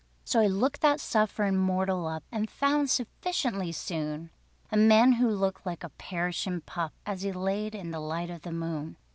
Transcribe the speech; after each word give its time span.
So 0.25 0.39
I 0.41 0.47
looked 0.47 0.81
that 0.81 0.99
sufferin' 0.99 1.55
mortal 1.59 2.07
up, 2.07 2.23
And 2.31 2.49
found, 2.49 2.89
sufficiently 2.89 3.71
soon, 3.71 4.31
A 4.71 4.75
man 4.75 5.11
who 5.11 5.29
looked 5.29 5.63
like 5.63 5.83
a 5.83 5.89
perishin' 5.89 6.61
pup, 6.61 6.91
As 7.05 7.21
he 7.21 7.31
lay 7.31 7.67
in 7.67 7.91
the 7.91 7.99
light 7.99 8.31
of 8.31 8.41
the 8.41 8.51
moon. 8.51 8.97